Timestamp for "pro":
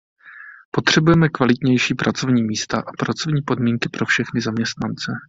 3.89-4.05